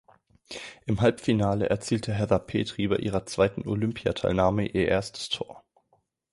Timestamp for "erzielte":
1.69-2.11